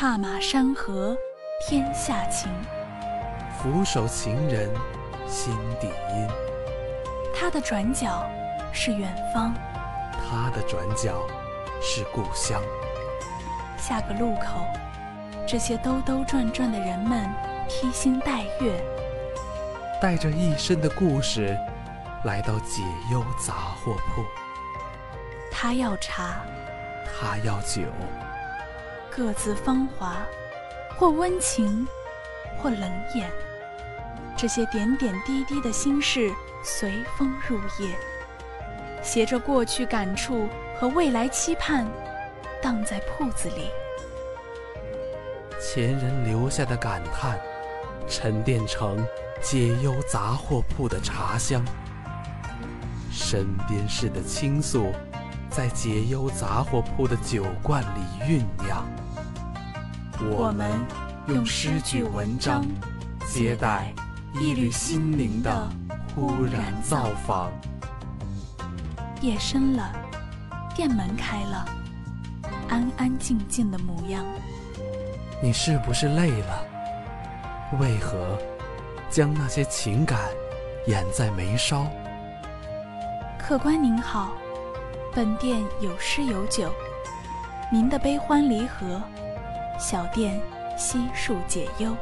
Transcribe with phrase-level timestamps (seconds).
[0.00, 1.14] 踏马山河
[1.60, 2.50] 天下情，
[3.58, 4.70] 俯首情人
[5.28, 6.26] 心底阴。
[7.34, 8.26] 他的转角
[8.72, 9.52] 是远方，
[10.14, 11.20] 他的转角
[11.82, 12.62] 是故乡。
[13.76, 14.64] 下个路口，
[15.46, 17.28] 这些兜兜转转的人们
[17.68, 18.82] 披星戴月，
[20.00, 21.54] 带着一身的故事，
[22.24, 22.82] 来到解
[23.12, 24.24] 忧杂货铺。
[25.52, 26.36] 他要茶，
[27.04, 27.82] 他要酒，
[29.10, 30.16] 各自芳华，
[30.96, 31.86] 或温情，
[32.58, 32.82] 或冷
[33.14, 33.28] 眼。
[34.36, 36.30] 这些点点滴滴的心事，
[36.64, 37.94] 随风入夜，
[39.02, 41.86] 携着过去感触和未来期盼。
[42.62, 43.70] 荡在铺子里，
[45.58, 47.40] 前人留下的感叹，
[48.06, 49.02] 沉淀成
[49.40, 51.64] 解忧杂货铺的茶香。
[53.10, 54.92] 身边事的倾诉，
[55.50, 58.86] 在解忧杂货铺的酒罐里酝酿。
[60.30, 60.70] 我们
[61.26, 62.64] 用诗句文章，
[63.26, 63.92] 接待
[64.34, 65.68] 一缕心灵的
[66.14, 67.50] 忽然造访。
[69.20, 69.92] 夜深了，
[70.74, 71.66] 店门开了。
[72.68, 74.24] 安安静静的模样，
[75.42, 76.64] 你是不是累了？
[77.80, 78.38] 为何
[79.10, 80.20] 将那些情感
[80.86, 81.86] 掩在眉梢？
[83.38, 84.32] 客官您好，
[85.12, 86.72] 本店有诗有酒，
[87.72, 89.02] 您的悲欢离合，
[89.78, 90.40] 小店
[90.76, 91.94] 悉数解忧。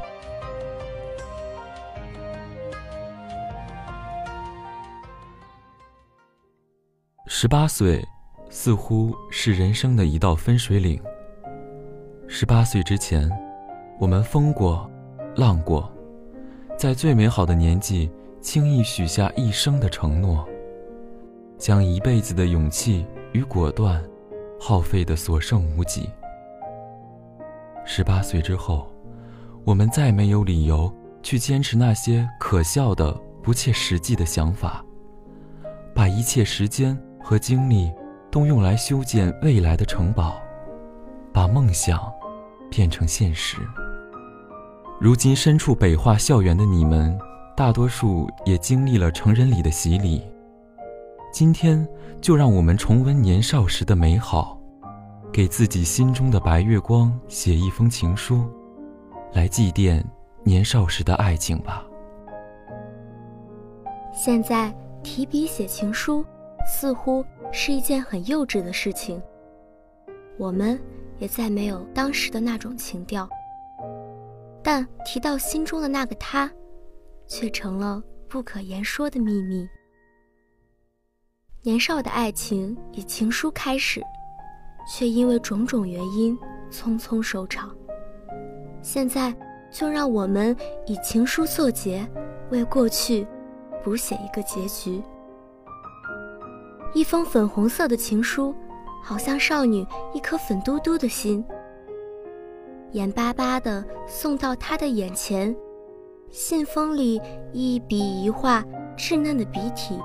[7.27, 8.05] 十八岁。
[8.51, 10.99] 似乎是人生的一道分水岭。
[12.27, 13.31] 十八岁之前，
[14.01, 14.91] 我们疯过，
[15.37, 15.93] 浪过，
[16.79, 20.49] 在最美好的年纪，轻易许下一生的承诺，
[21.59, 24.03] 将一辈子的勇气与果断，
[24.61, 26.09] 耗费的所剩无几。
[27.85, 28.91] 十八岁之后，
[29.65, 30.91] 我们再没有理由
[31.23, 34.85] 去坚持那些可笑的、不切实际的想法，
[35.95, 37.91] 把一切时间和精力。
[38.31, 40.35] 都用来修建未来的城堡，
[41.33, 41.99] 把梦想
[42.71, 43.57] 变成现实。
[45.01, 47.19] 如今身处北化校园的你们，
[47.57, 50.23] 大多数也经历了成人礼的洗礼。
[51.31, 51.87] 今天，
[52.21, 54.59] 就让我们重温年少时的美好，
[55.33, 58.51] 给自己心中的白月光写一封情书，
[59.33, 60.03] 来祭奠
[60.43, 61.85] 年少时的爱情吧。
[64.13, 66.25] 现在提笔写情书，
[66.67, 67.25] 似乎。
[67.51, 69.23] 是一件很幼稚的事情，
[70.37, 70.79] 我们
[71.19, 73.27] 也再没有当时的那种情调。
[74.63, 76.53] 但提到心中的那个他，
[77.27, 79.67] 却成了不可言说的秘密。
[81.63, 84.01] 年少的爱情以情书开始，
[84.89, 86.39] 却因为种种原因
[86.71, 87.75] 匆匆收场。
[88.81, 89.35] 现在，
[89.69, 92.09] 就让我们以情书作结，
[92.51, 93.27] 为过去
[93.83, 95.03] 补写一个结局。
[96.95, 98.55] 一封粉红色的情书，
[99.03, 101.45] 好像少女一颗粉嘟嘟的心，
[102.93, 105.55] 眼巴巴地送到他的眼前。
[106.31, 107.21] 信封里
[107.53, 108.65] 一笔一画，
[108.97, 109.99] 稚嫩的笔体，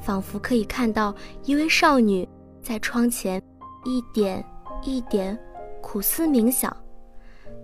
[0.00, 1.14] 仿佛可以看到
[1.44, 2.28] 一位少女
[2.60, 3.42] 在窗前
[3.84, 4.44] 一点
[4.82, 5.38] 一点
[5.80, 6.74] 苦思冥想，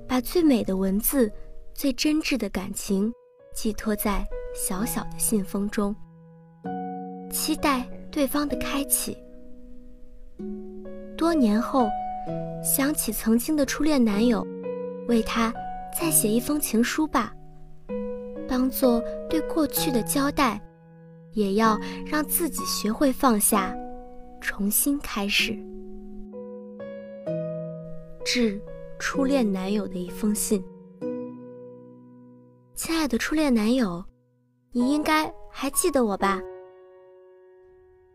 [0.08, 1.30] 把最美的文字、
[1.74, 3.12] 最真挚的感情
[3.54, 5.94] 寄托在小小的信封中，
[7.30, 7.88] 期待。
[8.12, 9.16] 对方的开启。
[11.16, 11.88] 多年后，
[12.62, 14.46] 想起曾经的初恋男友，
[15.08, 15.50] 为他
[15.98, 17.32] 再写一封情书吧，
[18.46, 20.60] 当做对过去的交代，
[21.32, 23.74] 也要让自己学会放下，
[24.40, 25.56] 重新开始。
[28.24, 28.60] 致
[28.98, 30.62] 初恋男友的一封信。
[32.74, 34.04] 亲爱的初恋男友，
[34.72, 36.40] 你应该还记得我吧？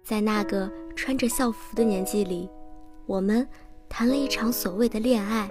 [0.03, 2.49] 在那个穿着校服的年纪里，
[3.05, 3.47] 我们
[3.89, 5.49] 谈了一场所谓的恋爱。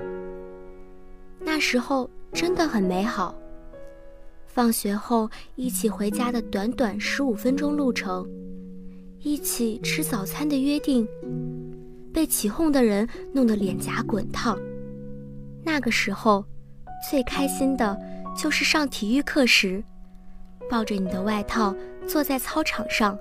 [1.39, 3.35] 那时候真的很美好。
[4.57, 8.27] 放学后一起回家的短短十五分钟路程，
[9.19, 11.07] 一起吃早餐的约定，
[12.11, 14.59] 被起哄的人弄得脸颊滚烫。
[15.63, 16.43] 那个时候，
[17.11, 18.01] 最开心的
[18.35, 19.85] 就是上体育课时，
[20.71, 21.77] 抱着你的外套
[22.09, 23.19] 坐在操场上。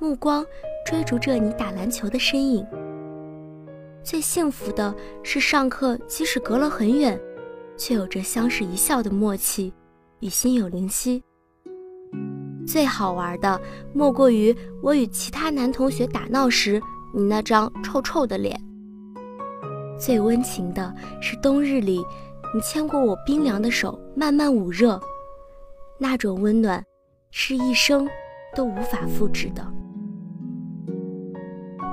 [0.00, 0.44] 目光
[0.84, 2.66] 追逐着你打篮球的身影。
[4.02, 7.16] 最幸福的是上课，即使隔了很远，
[7.76, 9.72] 却有着相视一笑的默契
[10.20, 11.22] 与心有灵犀。
[12.66, 13.60] 最好玩的
[13.94, 16.80] 莫过于我与其他男同学打闹时，
[17.14, 18.60] 你那张臭臭的脸。
[19.98, 22.04] 最温情的是冬日里，
[22.54, 25.00] 你牵过我冰凉的手，慢慢捂热，
[25.98, 26.84] 那种温暖，
[27.30, 28.06] 是一生
[28.54, 29.66] 都无法复制的。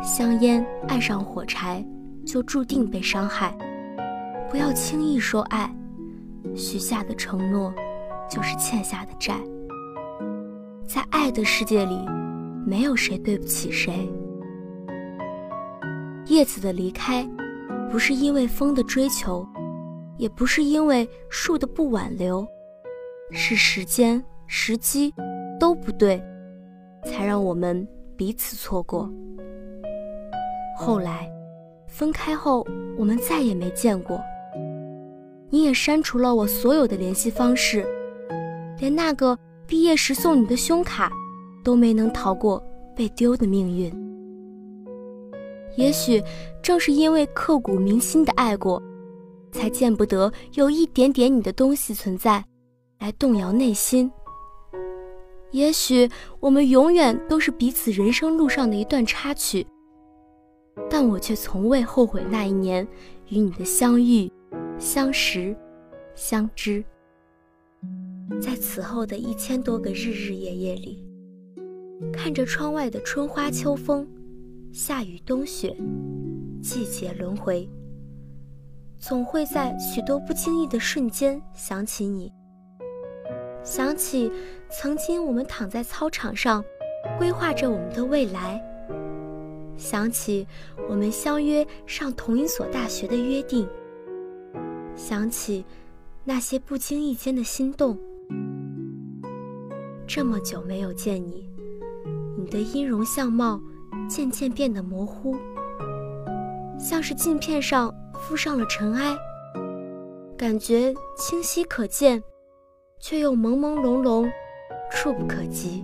[0.04, 1.84] 香烟爱上火柴，
[2.26, 3.58] 就注定被伤害。
[4.52, 5.74] 不要轻易说爱，
[6.54, 7.74] 许下的承诺，
[8.30, 9.36] 就是欠下的债。
[10.88, 12.00] 在爱的世界里，
[12.66, 14.10] 没有谁对不起谁。
[16.28, 17.28] 叶子的离开，
[17.92, 19.48] 不是因为风的追求，
[20.18, 22.46] 也不是因为树的不挽留，
[23.32, 25.14] 是时间、时机
[25.60, 26.22] 都不对，
[27.04, 27.88] 才让我们
[28.18, 29.10] 彼此错过。
[30.78, 31.30] 后来，
[31.88, 32.66] 分开后，
[32.98, 34.20] 我们再也没见过。
[35.50, 37.86] 你也删除了我所有的联系方式，
[38.80, 39.38] 连那个
[39.68, 41.12] 毕业时送你的胸卡，
[41.64, 42.64] 都没能逃过
[42.96, 43.92] 被丢的命运。
[45.78, 46.24] 也许
[46.62, 48.82] 正是因为刻骨铭心的爱过，
[49.52, 52.44] 才见不得有一点点你的东西存在，
[53.00, 54.12] 来动摇内心。
[55.52, 59.66] 也许我们永远都是彼此人生路上的一段插曲。
[60.90, 62.86] 但我却从未后悔那一年
[63.30, 64.30] 与你的相遇、
[64.78, 65.56] 相识、
[66.16, 66.84] 相知。
[68.42, 71.06] 在此后的一千多个日日夜夜里，
[72.12, 74.08] 看着窗外的春花秋风、
[74.74, 75.76] 夏雨冬雪，
[76.62, 77.70] 季节轮回，
[78.98, 82.32] 总会在许多不经意的瞬间想起你，
[83.64, 84.32] 想起
[84.70, 86.64] 曾经我们躺在操场上，
[87.18, 88.62] 规划着我们的未来。
[89.78, 90.48] 想起
[90.90, 93.68] 我们相约上同一所大学的约定，
[94.96, 95.64] 想起
[96.24, 97.98] 那些不经意间的心动。
[100.08, 101.50] 这么久没有见你，
[102.38, 103.60] 你的音容相貌
[104.08, 105.36] 渐渐变得模糊，
[106.80, 109.16] 像是镜片上附上了尘埃，
[110.38, 112.22] 感觉清晰可见，
[113.00, 114.30] 却又朦朦胧胧，
[114.92, 115.84] 触不可及。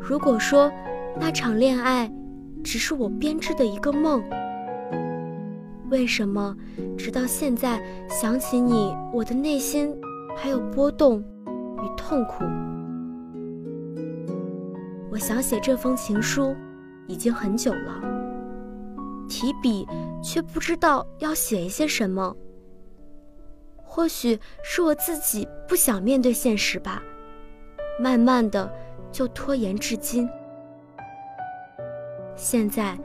[0.00, 0.70] 如果说。
[1.20, 2.08] 那场恋爱，
[2.62, 4.22] 只是我编织的一个梦。
[5.90, 6.54] 为什么
[6.96, 9.92] 直到现在想起你，我的内心
[10.36, 12.44] 还有波动与痛苦？
[15.10, 16.54] 我想写这封情书，
[17.06, 18.00] 已经很久了，
[19.28, 19.86] 提笔
[20.22, 22.36] 却不知道要写一些什么。
[23.82, 27.02] 或许是我自己不想面对现实吧，
[27.98, 28.70] 慢慢的
[29.10, 30.28] 就拖延至今。
[32.36, 32.96] 现在，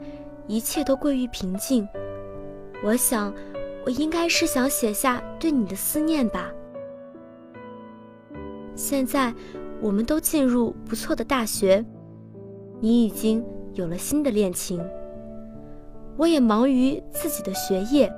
[0.46, 1.88] 一切都归于平静。
[2.84, 3.34] 我想，
[3.84, 6.52] 我应该是想写下对你的思念吧。
[8.74, 9.32] 现在，
[9.80, 11.84] 我们都进入不错的大学，
[12.80, 13.44] 你已经
[13.74, 14.84] 有了新的恋情，
[16.16, 18.12] 我也忙于自己的学业。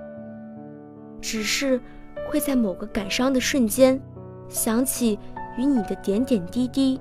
[1.21, 1.81] 只是
[2.29, 4.01] 会在某个感伤的瞬间，
[4.49, 5.19] 想起
[5.59, 7.01] 与你的点点滴滴，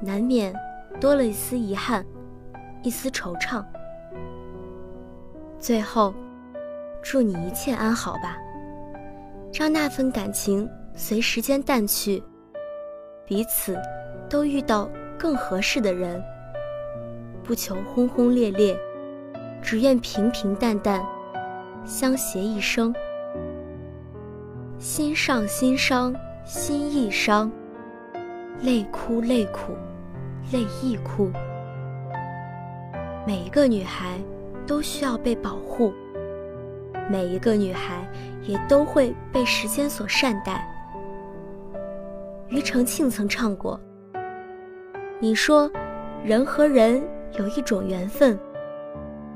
[0.00, 0.54] 难免
[1.00, 2.04] 多了一丝遗憾。
[2.82, 3.64] 一丝惆怅。
[5.58, 6.12] 最后，
[7.02, 8.36] 祝你一切安好吧。
[9.54, 12.22] 让那份感情随时间淡去，
[13.26, 13.76] 彼此
[14.30, 14.88] 都遇到
[15.18, 16.22] 更合适的人。
[17.42, 18.78] 不求轰轰烈烈，
[19.60, 21.04] 只愿平平淡淡，
[21.84, 22.94] 相携一生。
[24.78, 26.14] 心上心伤，
[26.44, 27.50] 心亦伤。
[28.62, 29.74] 泪哭泪苦，
[30.52, 31.30] 泪亦哭。
[33.26, 34.16] 每一个女孩
[34.64, 35.92] 都需要被保护，
[37.10, 38.08] 每一个女孩
[38.42, 40.64] 也都会被时间所善待。
[42.54, 43.80] 庾澄庆曾唱过
[45.18, 45.68] ：“你说，
[46.22, 47.02] 人和人
[47.36, 48.38] 有一种缘分，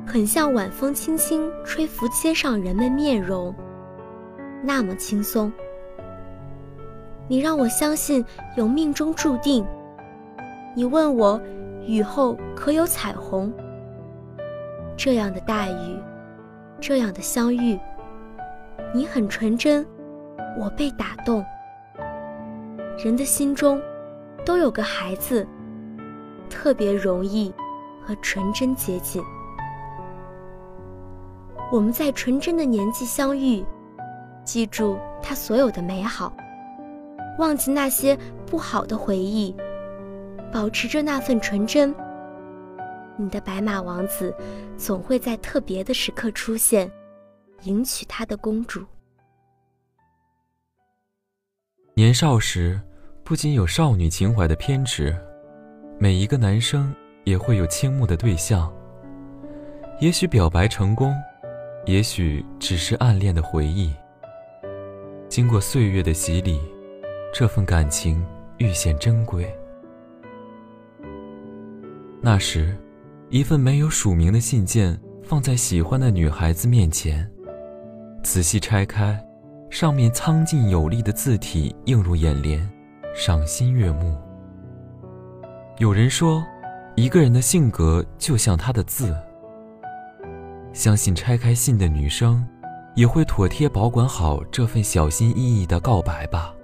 [0.07, 3.53] 很像晚风轻轻吹拂街上人们面容，
[4.63, 5.53] 那么轻松。
[7.27, 8.25] 你让我相信
[8.57, 9.67] 有命中注定。
[10.77, 11.43] 你问我，
[11.85, 13.53] 雨后可有彩虹？”
[14.97, 16.01] 这样的大雨，
[16.79, 17.77] 这样的相遇，
[18.95, 19.85] 你很纯真，
[20.57, 21.45] 我被打动。
[22.99, 23.81] 人的心中
[24.45, 25.47] 都有个孩子，
[26.51, 27.55] 特别容易
[28.05, 29.23] 和纯真接近。
[31.71, 33.65] 我们在纯真的年纪相遇，
[34.43, 36.37] 记住他所有的美好，
[37.39, 39.55] 忘记那些不好的回忆，
[40.53, 41.95] 保持着那份纯真。
[43.17, 44.35] 你的白马王子
[44.77, 46.91] 总会在特别的时刻出现，
[47.63, 48.85] 迎娶他的公主。
[51.95, 52.81] 年少时，
[53.29, 55.15] 不仅有少女情怀的偏执，
[55.99, 56.91] 每一个男生
[57.25, 58.73] 也会有倾慕的对象。
[60.01, 61.15] 也许表白成功，
[61.85, 63.93] 也许只是暗恋的回忆。
[65.29, 66.59] 经过岁月的洗礼，
[67.31, 68.25] 这份感情
[68.57, 69.47] 愈显珍贵。
[72.23, 72.75] 那时，
[73.29, 77.31] 一份没有署名的信件放在喜欢的女孩子面前，
[78.23, 79.23] 仔细拆开，
[79.69, 82.67] 上面苍劲有力的字体映入眼帘，
[83.19, 84.17] 赏心悦目。
[85.79, 86.41] 有人说，
[86.95, 89.13] 一个人的性格就像他的字。
[90.73, 92.47] 相信拆开信的女生，
[92.95, 96.55] 也会妥帖保管好这份小心翼翼的告白吧。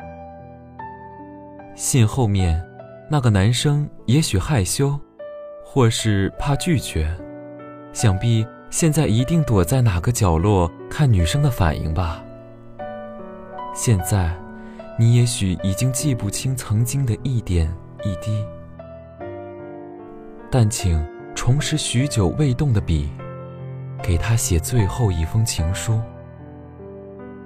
[1.74, 2.64] 信后面，
[3.10, 4.96] 那个男生也许害羞，
[5.64, 7.12] 或是怕拒绝，
[7.92, 12.22] 想必现在一定躲在哪个角落看女生的反应吧。
[13.74, 14.32] 现在，
[14.96, 17.68] 你也许已经记不清曾经的一点
[18.04, 18.44] 一滴，
[20.50, 23.10] 但请重拾许久未动的笔。
[24.02, 25.98] 给他写最后一封情书，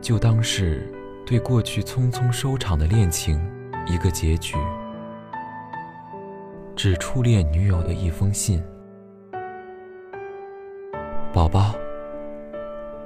[0.00, 0.92] 就当是
[1.24, 3.40] 对过去匆匆收场的恋情
[3.86, 4.56] 一个结局。
[6.74, 8.60] 致初恋女友的一封信，
[11.32, 11.76] 宝宝，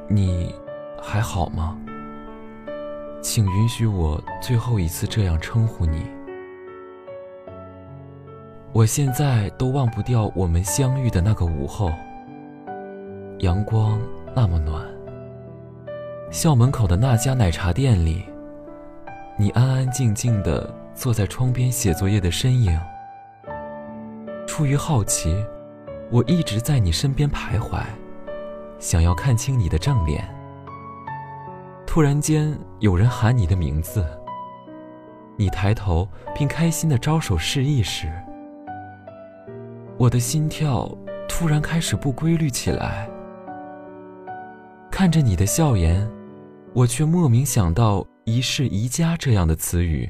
[0.09, 0.55] 你
[0.99, 1.79] 还好吗？
[3.23, 6.05] 请允许我最后一次这样称呼你。
[8.73, 11.93] 我现在都忘不掉我们相遇的那个午后。
[13.39, 14.01] 阳光
[14.35, 14.85] 那么暖，
[16.31, 18.25] 校门口的那家奶茶店里，
[19.37, 22.79] 你安安静静的坐在窗边写作业的身影。
[24.49, 25.35] 出于好奇，
[26.11, 27.83] 我一直在你身边徘徊，
[28.81, 30.29] 想要看清你的正脸。
[31.95, 34.03] 突然间有人喊你的名字，
[35.37, 38.11] 你抬头并开心的招手示意时，
[39.99, 40.91] 我的心跳
[41.29, 43.07] 突然开始不规律起来。
[44.91, 46.11] 看着你的笑颜，
[46.73, 50.09] 我却莫名想到“一世宜家”这样的词语。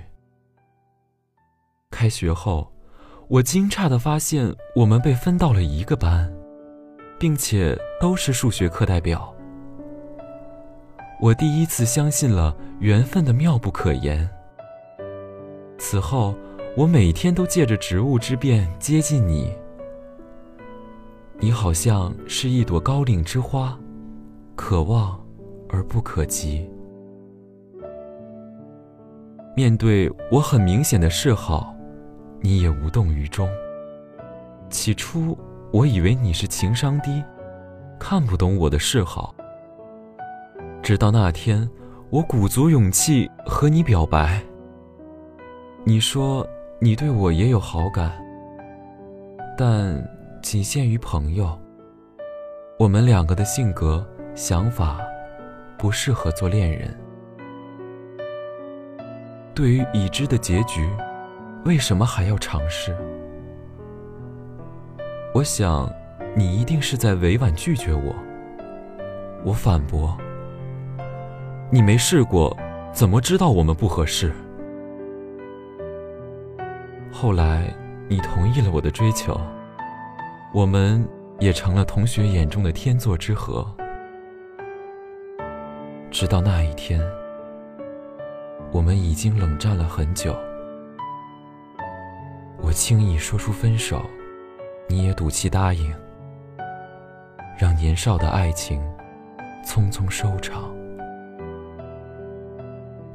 [1.90, 2.72] 开学后，
[3.26, 6.32] 我惊诧的发现我们被分到了一个班，
[7.18, 9.31] 并且都是数学课代表。
[11.22, 14.28] 我第一次相信了缘分的妙不可言。
[15.78, 16.34] 此后，
[16.76, 19.54] 我每天都借着植物之便接近你。
[21.38, 23.78] 你好像是一朵高岭之花。
[24.56, 25.18] 可望
[25.68, 26.68] 而不可及。
[29.56, 31.72] 面对我很明显的示好，
[32.40, 33.48] 你也无动于衷。
[34.70, 35.38] 起初
[35.72, 37.22] 我以为你是情商低，
[37.98, 39.32] 看不懂我的示好。
[40.82, 41.68] 直到那天，
[42.10, 44.42] 我鼓足勇气和你表白。
[45.84, 46.46] 你说
[46.80, 48.12] 你对我也有好感，
[49.56, 50.02] 但
[50.42, 51.58] 仅限于朋友。
[52.78, 54.06] 我们两个的性格。
[54.34, 54.98] 想法
[55.76, 56.98] 不适合做恋人。
[59.54, 60.88] 对于已知的结局，
[61.66, 62.96] 为什么还要尝试？
[65.34, 65.92] 我想，
[66.34, 68.14] 你一定是在委婉拒绝我。
[69.44, 70.16] 我反驳：
[71.74, 72.54] 你没试过，
[72.92, 74.30] 怎么知道我们不合适？
[77.10, 77.74] 后来，
[78.10, 79.40] 你同意了我的追求，
[80.52, 81.02] 我们
[81.40, 83.66] 也成了同学眼中的天作之合。
[86.10, 87.00] 直到那一天，
[88.70, 90.36] 我们已经冷战了很久。
[92.60, 94.04] 我轻易说出分手，
[94.90, 95.90] 你也赌气答应，
[97.58, 98.78] 让年少的爱情
[99.64, 100.70] 匆匆收场。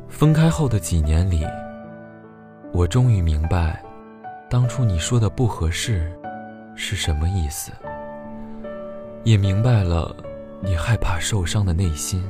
[0.09, 1.45] 分开后的几年里，
[2.73, 3.83] 我终于明白，
[4.49, 6.11] 当初你说的不合适
[6.75, 7.71] 是什么意思，
[9.23, 10.15] 也明白了
[10.61, 12.23] 你害怕受伤的内心。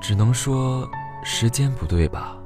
[0.00, 0.88] 只能说
[1.24, 2.36] 时间不对吧。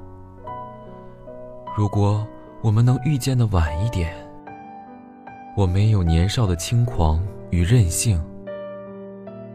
[1.76, 2.26] 如果
[2.62, 4.14] 我们能遇见的晚一点，
[5.56, 8.22] 我没有年少的轻狂与任性，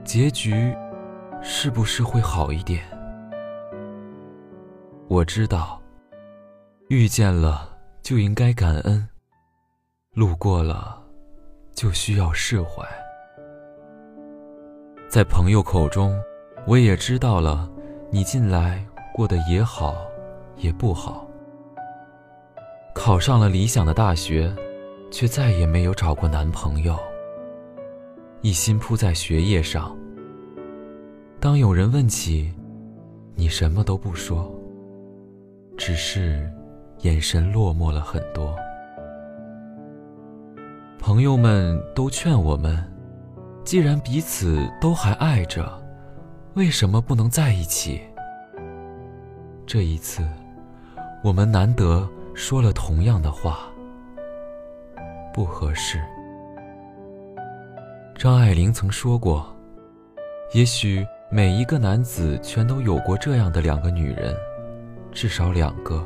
[0.03, 0.75] 结局
[1.41, 2.83] 是不是会好一点？
[5.07, 5.79] 我知道，
[6.89, 7.69] 遇见了
[8.01, 9.07] 就应该感恩，
[10.15, 10.99] 路过了
[11.75, 12.83] 就需要释怀。
[15.07, 16.19] 在朋友口中，
[16.65, 17.69] 我也知道了。
[18.09, 18.83] 你近来
[19.13, 19.95] 过得也好，
[20.57, 21.27] 也不好。
[22.95, 24.51] 考上了理想的大学，
[25.11, 26.97] 却再也没有找过男朋友。
[28.41, 29.95] 一心扑在学业上。
[31.39, 32.51] 当有人问起，
[33.35, 34.51] 你什么都不说，
[35.77, 36.49] 只是
[37.01, 38.55] 眼神落寞了很多。
[40.99, 42.83] 朋友们都劝我们
[43.63, 45.81] 既然彼此都还爱着，
[46.55, 48.01] 为什么不能在一起？
[49.67, 50.27] 这一次，
[51.23, 53.59] 我们难得说了同样的话，
[55.33, 55.99] 不合适。
[58.17, 59.45] 张爱玲曾说过
[60.53, 64.35] ：“也许每一个男子全都有过这样的两个女人，
[65.15, 66.05] 至少两个。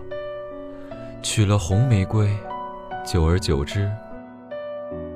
[1.21, 2.33] 娶了红玫瑰，
[3.05, 3.91] 久而久之，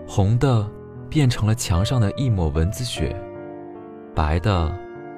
[0.06, 0.70] 红的
[1.10, 3.16] 变成了墙上的一抹蚊子血，
[4.14, 4.70] 白的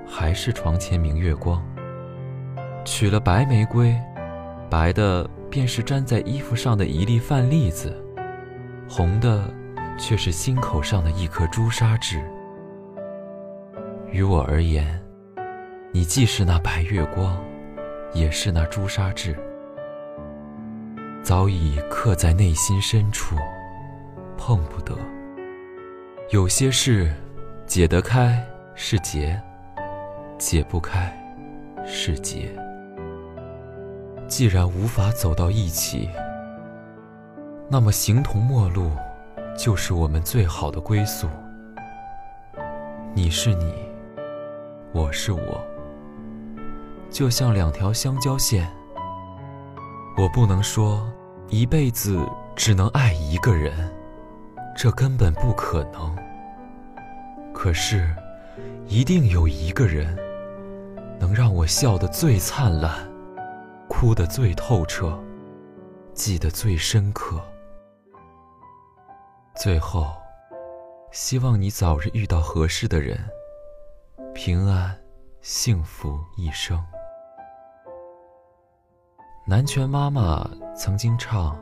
[0.06, 1.66] 还是床前明月光。
[2.84, 4.00] 娶了白玫瑰，
[4.70, 8.00] 白的便是粘在衣服上的一粒饭粒子，
[8.88, 9.44] 红的。”
[9.98, 12.22] 却是心口上的一颗朱砂痣。
[14.12, 15.02] 于我而言，
[15.94, 17.42] 你既是那白月光，
[18.16, 19.38] 也是那朱砂痣，
[21.22, 23.36] 早已刻在内心深处，
[24.38, 24.98] 碰不得。
[26.30, 27.14] 有些事，
[27.68, 28.42] 解得开
[28.74, 29.40] 是结，
[30.38, 31.14] 解不开
[31.86, 32.50] 是结。
[34.30, 36.10] 既然无法走到一起，
[37.70, 38.90] 那么形同陌路。
[39.58, 41.30] 就是我们最好的归宿。
[43.14, 43.74] 你是你，
[44.92, 45.66] 我是我，
[47.16, 48.70] 就像两条相交线。
[50.18, 51.10] 我不能说
[51.48, 52.20] 一辈子
[52.58, 53.90] 只能爱一个人，
[54.76, 56.14] 这根本不可能。
[57.54, 58.14] 可是，
[58.86, 60.14] 一定有一个人，
[61.18, 63.10] 能让我笑得最灿烂，
[63.88, 65.18] 哭得最透彻，
[66.14, 67.42] 记得最深刻。
[69.56, 70.12] 最后，
[71.14, 73.18] 希望你早日遇到合适的人，
[74.34, 74.94] 平安
[75.40, 76.78] 幸福一生。
[79.48, 81.56] 南拳妈妈曾经唱：“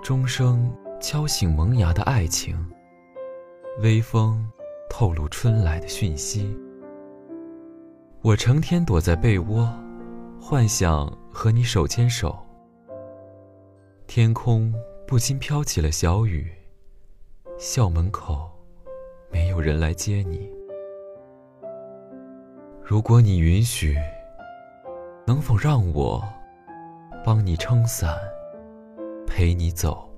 [0.00, 2.56] 钟声敲醒萌芽的爱情，
[3.82, 4.48] 微风
[4.88, 6.56] 透露春来的讯息。
[8.22, 9.68] 我成天躲在被窝，
[10.40, 12.38] 幻想和你手牵手。
[14.06, 14.72] 天空。”
[15.08, 16.52] 不禁飘起了小雨。
[17.56, 18.50] 校门口，
[19.30, 20.52] 没有人来接你。
[22.84, 23.96] 如果你允许，
[25.28, 26.26] 能否让我
[27.22, 28.16] 帮你撑伞，
[29.26, 30.08] 陪你走？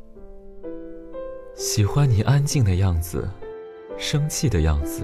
[1.57, 3.29] 喜欢你安静的样子，
[3.99, 5.03] 生气的样子，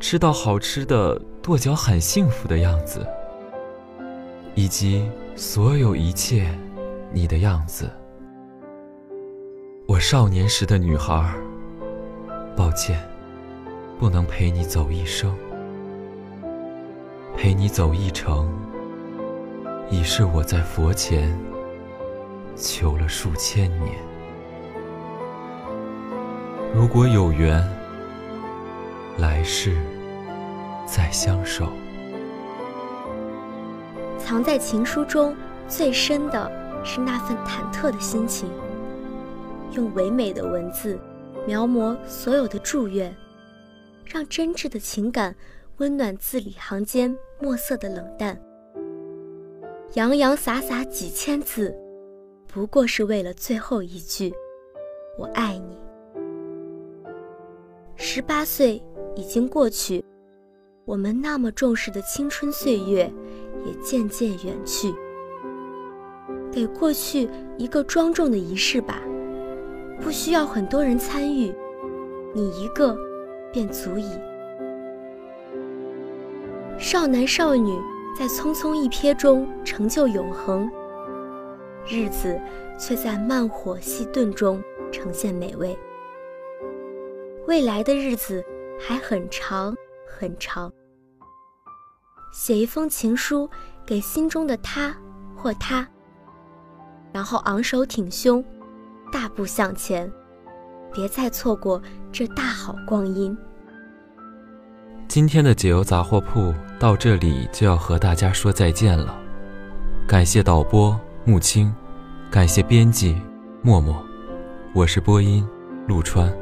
[0.00, 3.06] 吃到好吃的跺脚喊幸福的样子，
[4.54, 5.06] 以及
[5.36, 6.50] 所有一切
[7.12, 7.90] 你的样子。
[9.86, 11.30] 我少年时的女孩，
[12.56, 12.98] 抱歉，
[13.98, 15.36] 不能陪你走一生，
[17.36, 18.50] 陪你走一程，
[19.90, 21.36] 已是我在佛前
[22.54, 23.98] 求了数千年。
[26.72, 27.60] 如果有缘，
[29.18, 29.76] 来世
[30.86, 31.72] 再相守。
[34.16, 35.34] 藏在情书中
[35.66, 36.50] 最深的
[36.84, 38.48] 是那份忐忑的心情。
[39.72, 40.98] 用唯美的文字
[41.46, 43.14] 描摹所有的祝愿，
[44.04, 45.34] 让真挚的情感
[45.78, 48.40] 温暖字里行间墨色的冷淡。
[49.94, 51.74] 洋洋洒洒几千字，
[52.46, 54.32] 不过是为了最后一句
[55.18, 55.76] “我爱你”。
[57.96, 58.80] 十八岁
[59.16, 60.04] 已经过去，
[60.84, 63.12] 我们那么重视的青春岁月
[63.66, 64.94] 也渐渐远去。
[66.52, 69.02] 给过去一个庄重的仪式吧。
[70.00, 71.52] 不需要很多人参与，
[72.32, 72.96] 你一个
[73.52, 74.08] 便足矣。
[76.78, 77.76] 少男少女
[78.20, 80.70] 在匆匆一瞥中成就永恒，
[81.88, 82.38] 日子
[82.78, 85.74] 却在慢火细炖中呈现美味。
[87.46, 88.44] 未来的日子
[88.78, 89.74] 还很长
[90.06, 90.70] 很长。
[92.30, 93.48] 写一封情书
[93.86, 94.94] 给心中的他
[95.34, 95.88] 或她，
[97.14, 98.44] 然后昂首挺胸。
[99.10, 100.12] 大步向前，
[100.92, 101.80] 别再错过
[102.12, 103.34] 这大好光阴。
[105.08, 109.14] 今天的解忧杂货铺到这里就要和大家说再见了。
[110.08, 111.70] 感谢导播木青，
[112.30, 113.20] 感谢编辑
[113.60, 114.02] 默默，
[114.72, 115.46] 我是播音
[115.86, 116.32] 陆川，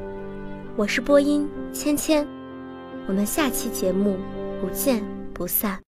[0.77, 2.25] 我是播音芊芊，
[3.09, 4.17] 我们下期节目
[4.61, 5.03] 不见
[5.35, 5.88] 不散。